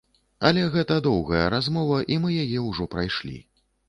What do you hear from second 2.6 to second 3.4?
ўжо прайшлі.